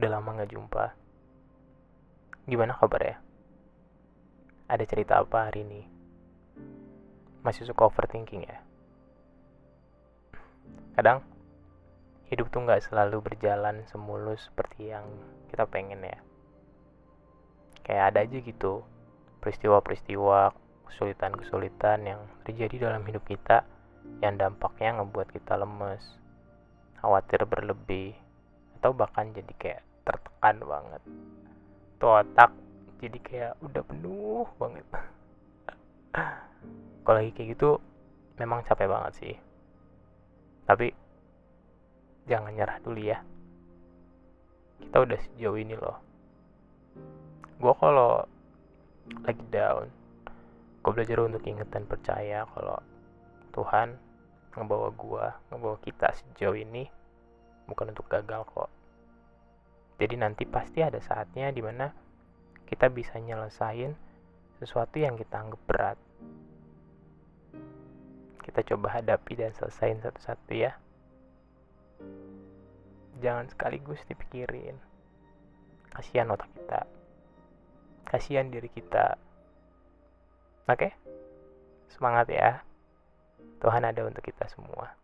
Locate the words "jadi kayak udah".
32.96-33.82